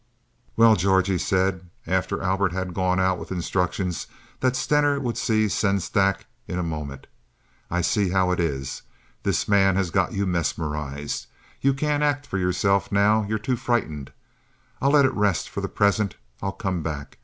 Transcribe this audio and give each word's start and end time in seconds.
"Well, 0.57 0.75
George," 0.75 1.09
he 1.09 1.19
said, 1.19 1.69
after 1.85 2.23
Albert 2.23 2.53
had 2.53 2.73
gone 2.73 2.99
out 2.99 3.19
with 3.19 3.31
instructions 3.31 4.07
that 4.39 4.55
Stener 4.55 4.99
would 4.99 5.15
see 5.15 5.47
Sengstack 5.47 6.25
in 6.47 6.57
a 6.57 6.63
moment. 6.63 7.05
"I 7.69 7.81
see 7.81 8.09
how 8.09 8.31
it 8.31 8.39
is. 8.39 8.81
This 9.21 9.47
man 9.47 9.75
has 9.75 9.91
got 9.91 10.13
you 10.13 10.25
mesmerized. 10.25 11.27
You 11.61 11.75
can't 11.75 12.01
act 12.01 12.25
for 12.25 12.39
yourself 12.39 12.91
now—you're 12.91 13.37
too 13.37 13.55
frightened. 13.57 14.11
I'll 14.81 14.89
let 14.89 15.05
it 15.05 15.13
rest 15.13 15.47
for 15.49 15.61
the 15.61 15.69
present; 15.69 16.15
I'll 16.41 16.51
come 16.51 16.81
back. 16.81 17.19